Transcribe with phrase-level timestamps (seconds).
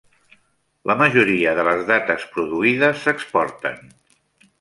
[0.91, 3.93] La majoria de les dates produïdes s'exporten.